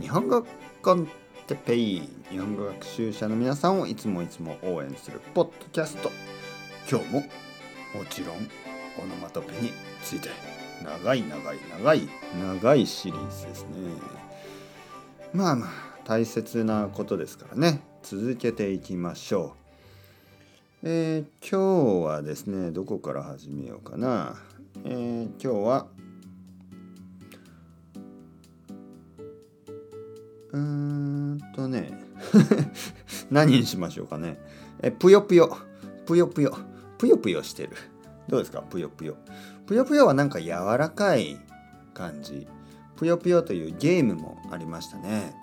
[0.00, 0.46] 日本語
[0.80, 1.08] コン
[1.48, 6.12] テペイ日本語学習者の皆さんをいつもいつも応援するポッドキャスト。
[6.88, 7.26] 今日もも
[8.08, 9.72] ちろんオノマトペに
[10.04, 10.28] ついて
[10.84, 12.08] 長い長い長い
[12.40, 13.68] 長いシリーズですね。
[15.32, 15.70] まあまあ
[16.04, 17.80] 大切なことですからね。
[18.04, 19.56] 続けていきましょ
[20.84, 20.88] う。
[20.88, 24.36] えー、今日はですねどこから始めようかな。
[24.84, 25.86] えー、今日は
[30.52, 31.92] うーんとね
[33.30, 34.38] 何にしましょうかね。
[34.82, 35.56] えぷよぷよ。
[36.06, 36.56] ぷよぷよ。
[36.98, 37.70] ぷよぷよしてる。
[38.28, 38.62] どうですか？
[38.62, 39.16] ぷよぷよ。
[39.66, 41.38] ぷよぷよはなんか柔らかい
[41.94, 42.46] 感じ。
[42.96, 45.34] ぷよぷよというゲームもありましたね。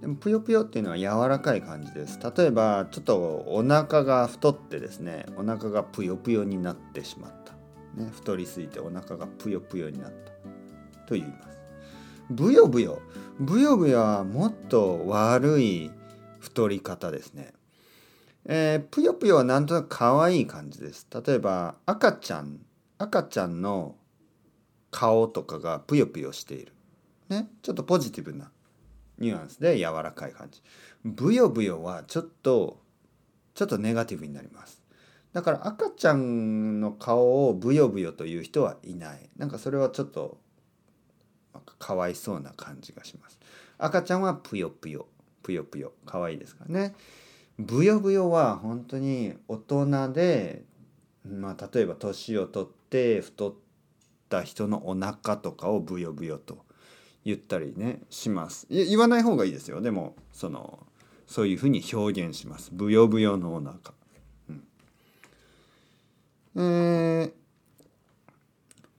[0.00, 2.18] でもぷよぷよっていうのは柔らかい感じです。
[2.36, 3.16] 例えばちょっと
[3.48, 5.26] お腹が太ってですね。
[5.36, 7.54] お腹がぷよぷよになってしまった。
[8.00, 10.32] ね、太りすぎてお腹がぷよぷよになった。
[11.06, 11.57] と言います。
[12.30, 13.00] ブヨブヨ
[13.40, 15.90] ブヨブヨはもっと悪い
[16.40, 17.52] 太り方ですね。
[18.44, 21.06] えー、ぷよぷよはなんとなく可愛い感じです。
[21.26, 22.60] 例えば赤ちゃん
[22.98, 23.96] 赤ちゃんの
[24.90, 26.72] 顔とかがぷよぷよしている。
[27.28, 28.50] ね、ちょっとポジティブな
[29.18, 30.62] ニュアンスで柔らかい感じ。
[31.04, 32.80] ブヨブヨはちょっと
[33.54, 34.82] ちょっとネガティブになります。
[35.32, 40.38] だから赤ちゃんの顔をブヨブヨという人はいないなんかそれはちょっと
[41.88, 43.38] かわいそうな感じがします。
[43.78, 45.06] 赤ちゃんはぷよぷよ。
[45.42, 45.94] ぷよぷよ。
[46.04, 46.94] かわいいですからね。
[47.58, 50.64] ブヨブヨは本当に大人で
[51.26, 53.54] まあ例えば年を取って太っ
[54.28, 56.58] た人のお腹とかをブヨブヨと
[57.24, 58.66] 言ったりねします。
[58.68, 59.80] 言わない方がいいですよ。
[59.80, 60.86] でもその
[61.26, 62.68] そういうふうに表現します。
[62.70, 63.78] ブヨブヨのお腹。
[66.54, 67.32] えー、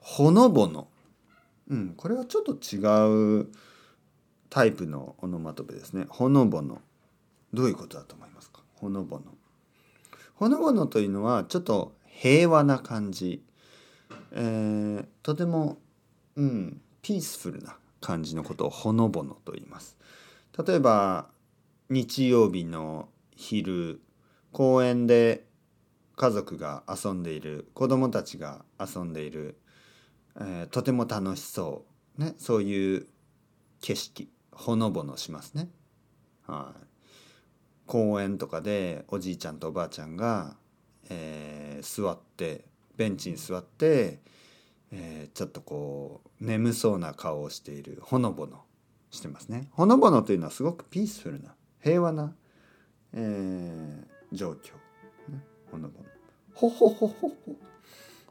[0.00, 0.88] ほのぼの。
[1.68, 3.48] うん、これはちょっと違う
[4.50, 6.06] タイプのオノマトペですね。
[6.08, 6.80] ほのぼの。
[7.54, 8.60] どういうことだと思いますか？
[8.74, 9.24] ほのぼの。
[10.34, 13.42] ほのぼのというのはちょっと平和な感じ。
[14.32, 15.78] えー、とても、
[16.36, 19.96] うん、ピースフルな感じのことをほのぼのと言います。
[20.66, 21.28] 例えば
[21.88, 24.00] 日曜日の昼
[24.52, 25.46] 公園で
[26.16, 29.56] 家族が遊んでいる子供たちが遊んでいる、
[30.40, 31.84] えー、とても楽しそ
[32.18, 33.06] う、ね、そういう
[33.80, 35.68] 景色ほのぼのしますね。
[36.46, 36.80] はい、
[37.86, 40.56] 公園とかでおじいちゃんとおばあちゃんが、
[41.10, 42.64] えー、座って
[42.96, 44.20] ベンチに座って、
[44.90, 48.64] えー、ちょっとこう眠そうな顔をしているほのぼの
[49.10, 49.68] してますね。
[49.72, 52.34] ほのぼのというのはすごくピースフルな平和な、
[53.12, 54.72] えー、状況。
[55.70, 56.04] ほのぼの。
[56.54, 57.56] ほほほほほ。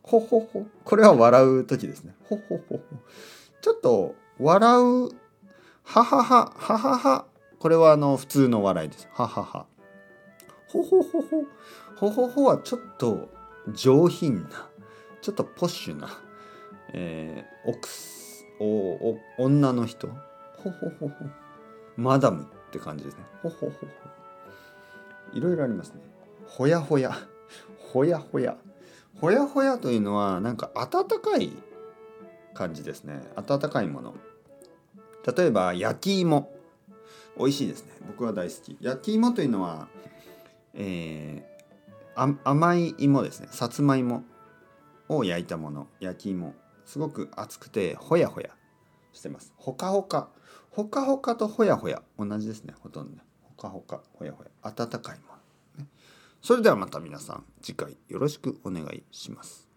[0.03, 0.65] ほほほ。
[0.83, 2.15] これは笑う時ですね。
[2.23, 2.79] ほほほほ。
[3.61, 5.09] ちょっと笑う。
[5.83, 6.53] ははは。
[6.55, 7.25] ははは。
[7.59, 9.07] これはあの普通の笑いです。
[9.13, 9.65] ははは。
[10.67, 11.43] ほほほほ。
[11.95, 13.29] ほほほはちょっと
[13.73, 14.69] 上品な。
[15.21, 16.09] ちょっとポッシュな。
[16.93, 18.45] えー、オクス。
[18.59, 20.07] おお女の人。
[20.07, 21.13] ほほほほ。
[21.95, 23.23] マダムって感じですね。
[23.43, 23.87] ほほほほ。
[25.33, 26.01] いろいろありますね。
[26.47, 27.15] ほやほや。
[27.77, 28.57] ほやほや
[29.21, 31.51] ほやほやというのはなんか温かい
[32.55, 33.21] 感じですね。
[33.35, 34.15] 温かいもの。
[35.37, 36.51] 例えば焼き芋。
[37.37, 37.93] 美味しいですね。
[38.07, 38.77] 僕は大好き。
[38.81, 39.87] 焼き芋というのは、
[40.73, 43.47] えー、甘い芋ですね。
[43.51, 44.23] さつまいも
[45.07, 45.87] を焼いたもの。
[45.99, 46.55] 焼き芋。
[46.85, 48.49] すごく熱くてほやほや
[49.13, 49.53] してます。
[49.55, 50.29] ほかほか。
[50.71, 52.01] ほかほかとほやほや。
[52.17, 52.73] 同じですね。
[52.79, 53.21] ほとんど。
[53.43, 54.49] ほかほかほやほや。
[54.63, 55.27] 温かいも
[55.77, 55.83] の。
[55.83, 55.89] ね。
[56.41, 59.70] それではまた皆さん次回よろしくお願いします。